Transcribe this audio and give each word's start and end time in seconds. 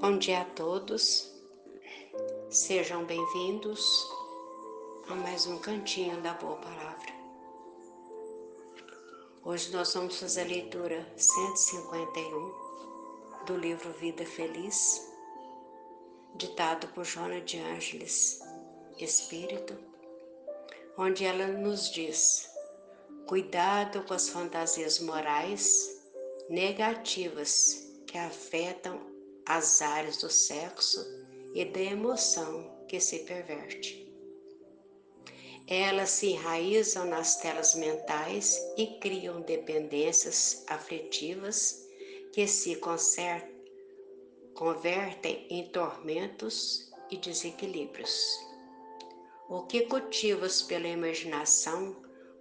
Bom 0.00 0.16
dia 0.16 0.42
a 0.42 0.44
todos, 0.44 1.28
sejam 2.48 3.04
bem-vindos 3.04 4.06
a 5.08 5.14
mais 5.16 5.44
um 5.48 5.58
cantinho 5.58 6.22
da 6.22 6.34
Boa 6.34 6.54
Palavra. 6.54 7.12
Hoje 9.42 9.72
nós 9.72 9.92
vamos 9.92 10.20
fazer 10.20 10.42
a 10.42 10.44
leitura 10.44 11.04
151 11.16 12.54
do 13.44 13.56
livro 13.56 13.90
Vida 13.94 14.24
Feliz, 14.24 15.04
ditado 16.36 16.86
por 16.94 17.04
Joana 17.04 17.40
de 17.40 17.58
Ângeles, 17.58 18.40
Espírito, 19.00 19.76
onde 20.96 21.24
ela 21.24 21.48
nos 21.48 21.90
diz: 21.90 22.48
cuidado 23.26 24.04
com 24.04 24.14
as 24.14 24.28
fantasias 24.28 25.00
morais 25.00 26.00
negativas 26.48 27.84
que 28.06 28.16
afetam 28.16 29.17
as 29.48 29.80
áreas 29.80 30.18
do 30.18 30.28
sexo 30.28 31.00
e 31.54 31.64
da 31.64 31.80
emoção 31.80 32.84
que 32.86 33.00
se 33.00 33.20
perverte. 33.20 34.06
Elas 35.66 36.10
se 36.10 36.28
enraizam 36.28 37.06
nas 37.06 37.36
telas 37.36 37.74
mentais 37.74 38.58
e 38.76 38.98
criam 39.00 39.40
dependências 39.40 40.64
afetivas 40.68 41.86
que 42.32 42.46
se 42.46 42.78
convertem 44.54 45.46
em 45.50 45.68
tormentos 45.70 46.90
e 47.10 47.16
desequilíbrios. 47.16 48.20
O 49.48 49.62
que 49.62 49.82
cultivas 49.82 50.60
pela 50.60 50.88
imaginação 50.88 51.96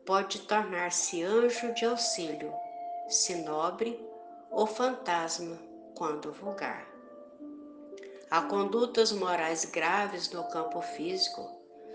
pode 0.06 0.42
tornar-se 0.42 1.24
anjo 1.24 1.74
de 1.74 1.86
auxílio, 1.86 2.54
se 3.08 3.36
nobre 3.36 3.98
ou 4.52 4.68
fantasma 4.68 5.58
quando 5.96 6.32
vulgar. 6.32 6.97
Há 8.30 8.42
condutas 8.42 9.14
morais 9.14 9.64
graves 9.64 10.30
no 10.32 10.44
campo 10.50 10.82
físico, 10.82 11.50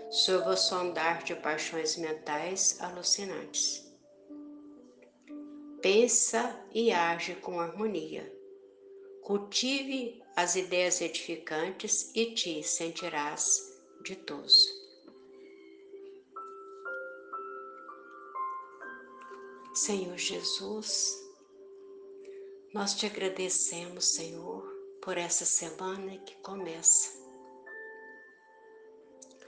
sob 0.09 0.49
o 0.49 0.57
sondar 0.57 1.23
de 1.23 1.35
paixões 1.35 1.95
mentais 1.95 2.81
alucinantes. 2.81 3.87
Pensa 5.79 6.59
e 6.73 6.91
age 6.91 7.35
com 7.35 7.59
harmonia. 7.59 8.31
Cultive 9.21 10.23
as 10.35 10.55
ideias 10.55 11.01
edificantes 11.01 12.11
e 12.15 12.33
te 12.33 12.63
sentirás 12.63 13.79
ditoso. 14.03 14.83
Senhor 19.75 20.17
Jesus, 20.17 21.15
nós 22.73 22.95
te 22.95 23.05
agradecemos, 23.05 24.15
Senhor, 24.15 24.72
por 25.03 25.17
essa 25.17 25.43
semana 25.43 26.17
que 26.19 26.33
começa. 26.37 27.21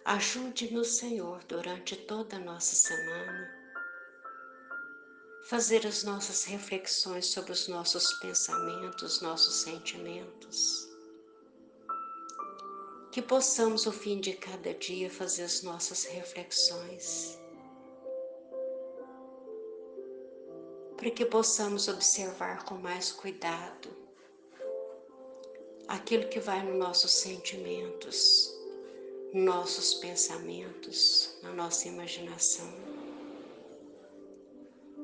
Ajude-nos, 0.03 0.97
Senhor, 0.97 1.41
durante 1.45 1.95
toda 1.95 2.35
a 2.35 2.39
nossa 2.39 2.75
semana, 2.75 3.55
fazer 5.47 5.87
as 5.87 6.03
nossas 6.03 6.43
reflexões 6.43 7.27
sobre 7.27 7.53
os 7.53 7.69
nossos 7.69 8.11
pensamentos, 8.19 9.21
nossos 9.21 9.61
sentimentos. 9.61 10.89
Que 13.13 13.21
possamos, 13.21 13.87
ao 13.87 13.93
fim 13.93 14.19
de 14.19 14.33
cada 14.33 14.73
dia, 14.73 15.09
fazer 15.09 15.43
as 15.43 15.63
nossas 15.63 16.03
reflexões. 16.03 17.39
Para 20.97 21.11
que 21.11 21.25
possamos 21.25 21.87
observar 21.87 22.65
com 22.65 22.75
mais 22.75 23.13
cuidado 23.13 24.05
aquilo 25.87 26.27
que 26.29 26.39
vai 26.39 26.63
nos 26.63 26.77
nossos 26.77 27.11
sentimentos, 27.11 28.53
nossos 29.33 29.95
pensamentos, 29.95 31.37
na 31.41 31.53
nossa 31.53 31.87
imaginação. 31.87 32.67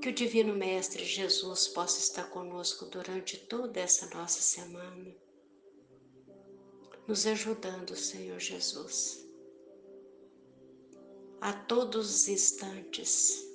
Que 0.01 0.09
o 0.09 0.13
Divino 0.13 0.53
Mestre 0.53 1.05
Jesus 1.05 1.67
possa 1.67 1.99
estar 1.99 2.29
conosco 2.31 2.85
durante 2.85 3.37
toda 3.37 3.79
essa 3.79 4.07
nossa 4.15 4.41
semana, 4.41 5.15
nos 7.07 7.27
ajudando, 7.27 7.95
Senhor 7.95 8.39
Jesus, 8.39 9.25
a 11.39 11.53
todos 11.53 12.13
os 12.13 12.27
instantes, 12.27 13.45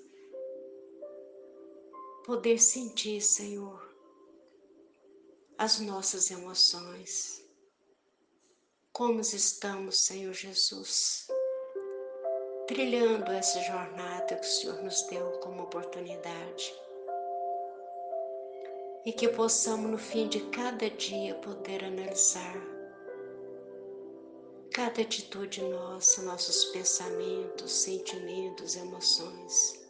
poder 2.24 2.58
sentir, 2.58 3.20
Senhor, 3.20 3.85
as 5.58 5.80
nossas 5.80 6.30
emoções. 6.30 7.42
Como 8.92 9.20
estamos, 9.20 10.04
Senhor 10.04 10.32
Jesus, 10.32 11.26
trilhando 12.66 13.30
essa 13.32 13.60
jornada 13.62 14.36
que 14.36 14.46
o 14.46 14.50
Senhor 14.50 14.82
nos 14.82 15.02
deu 15.02 15.30
como 15.40 15.62
oportunidade. 15.62 16.74
E 19.04 19.12
que 19.12 19.28
possamos, 19.28 19.90
no 19.90 19.98
fim 19.98 20.28
de 20.28 20.40
cada 20.50 20.90
dia, 20.90 21.34
poder 21.36 21.84
analisar 21.84 22.56
cada 24.74 25.00
atitude 25.00 25.62
nossa, 25.62 26.22
nossos 26.22 26.66
pensamentos, 26.66 27.72
sentimentos, 27.72 28.76
emoções 28.76 29.85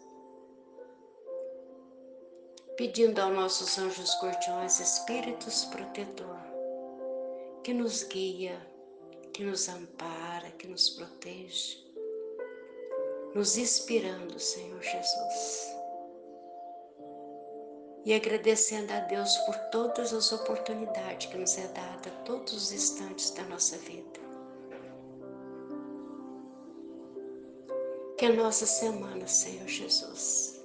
pedindo 2.77 3.21
aos 3.21 3.35
nossos 3.35 3.79
anjos 3.79 4.19
guardiões, 4.23 4.81
espíritos 4.81 5.65
protetor, 5.67 6.39
que 7.65 7.73
nos 7.73 8.03
guia, 8.03 8.61
que 9.33 9.43
nos 9.43 9.69
ampara, 9.69 10.51
que 10.59 10.69
nos 10.69 10.91
protege, 10.91 11.79
nos 13.35 13.57
inspirando, 13.57 14.39
Senhor 14.39 14.83
Jesus. 14.83 15.75
E 18.05 18.15
agradecendo 18.15 18.93
a 18.93 19.01
Deus 19.01 19.37
por 19.39 19.57
todas 19.71 20.13
as 20.13 20.31
oportunidades 20.33 21.29
que 21.29 21.37
nos 21.37 21.59
é 21.59 21.67
dada 21.69 22.11
todos 22.25 22.53
os 22.53 22.73
instantes 22.73 23.31
da 23.31 23.43
nossa 23.45 23.77
vida. 23.79 24.21
Que 28.17 28.27
a 28.27 28.33
nossa 28.33 28.65
semana, 28.65 29.27
Senhor 29.27 29.67
Jesus, 29.67 30.56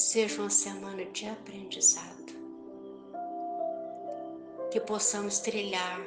seja 0.00 0.40
uma 0.40 0.50
semana 0.50 1.04
de 1.04 1.28
aprendizado. 1.28 2.32
Que 4.70 4.80
possamos 4.80 5.40
trilhar 5.40 6.00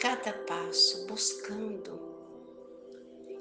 cada 0.00 0.32
passo 0.44 1.06
buscando 1.06 2.00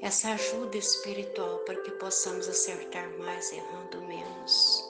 essa 0.01 0.31
ajuda 0.31 0.77
espiritual 0.77 1.59
para 1.59 1.79
que 1.81 1.91
possamos 1.91 2.47
acertar 2.47 3.07
mais, 3.19 3.51
errando 3.51 4.01
menos. 4.01 4.83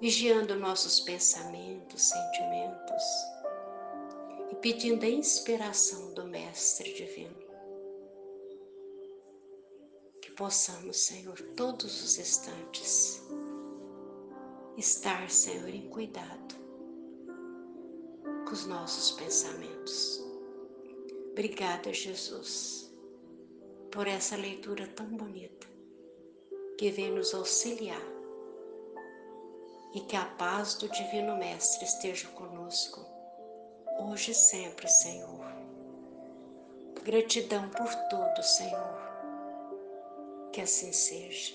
Vigiando 0.00 0.54
nossos 0.56 1.00
pensamentos, 1.00 2.02
sentimentos 2.02 3.02
e 4.50 4.56
pedindo 4.56 5.06
a 5.06 5.08
inspiração 5.08 6.12
do 6.12 6.24
Mestre 6.24 6.92
Divino 6.92 7.51
possamos, 10.42 10.96
Senhor, 10.96 11.40
todos 11.54 12.02
os 12.02 12.18
instantes 12.18 13.22
estar, 14.76 15.30
Senhor, 15.30 15.68
em 15.68 15.88
cuidado 15.88 16.56
com 18.44 18.50
os 18.50 18.66
nossos 18.66 19.12
pensamentos. 19.12 20.20
Obrigada, 21.30 21.92
Jesus, 21.92 22.92
por 23.92 24.08
essa 24.08 24.34
leitura 24.34 24.88
tão 24.88 25.06
bonita 25.06 25.68
que 26.76 26.90
vem 26.90 27.12
nos 27.12 27.32
auxiliar 27.32 28.02
e 29.94 30.00
que 30.00 30.16
a 30.16 30.24
paz 30.24 30.74
do 30.74 30.88
Divino 30.88 31.36
Mestre 31.36 31.84
esteja 31.84 32.26
conosco, 32.30 33.00
hoje 34.00 34.32
e 34.32 34.34
sempre, 34.34 34.88
Senhor. 34.88 35.46
Gratidão 37.04 37.68
por 37.68 37.94
tudo, 38.10 38.42
Senhor 38.42 39.11
que 40.52 40.60
assim 40.60 40.92
seja. 40.92 41.54